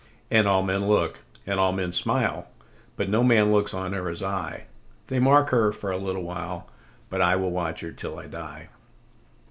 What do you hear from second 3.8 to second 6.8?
her as I:They mark her for a little while,